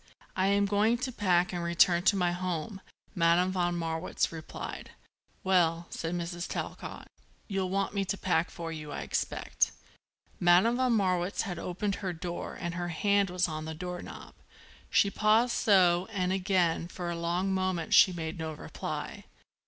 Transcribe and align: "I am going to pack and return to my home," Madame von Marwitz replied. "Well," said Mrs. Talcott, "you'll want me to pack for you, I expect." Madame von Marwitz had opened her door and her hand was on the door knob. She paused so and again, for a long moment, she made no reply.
"I 0.35 0.47
am 0.47 0.65
going 0.65 0.97
to 0.97 1.11
pack 1.11 1.53
and 1.53 1.63
return 1.63 2.01
to 2.05 2.15
my 2.15 2.31
home," 2.31 2.81
Madame 3.13 3.51
von 3.51 3.77
Marwitz 3.77 4.31
replied. 4.31 4.89
"Well," 5.43 5.85
said 5.91 6.15
Mrs. 6.15 6.47
Talcott, 6.47 7.05
"you'll 7.47 7.69
want 7.69 7.93
me 7.93 8.03
to 8.05 8.17
pack 8.17 8.49
for 8.49 8.71
you, 8.71 8.91
I 8.91 9.01
expect." 9.01 9.69
Madame 10.39 10.77
von 10.77 10.93
Marwitz 10.93 11.43
had 11.43 11.59
opened 11.59 11.97
her 12.01 12.13
door 12.13 12.57
and 12.59 12.73
her 12.73 12.87
hand 12.87 13.29
was 13.29 13.47
on 13.47 13.65
the 13.65 13.75
door 13.75 14.01
knob. 14.01 14.33
She 14.89 15.11
paused 15.11 15.53
so 15.53 16.07
and 16.11 16.33
again, 16.33 16.87
for 16.87 17.11
a 17.11 17.15
long 17.15 17.53
moment, 17.53 17.93
she 17.93 18.11
made 18.11 18.39
no 18.39 18.53
reply. 18.53 19.25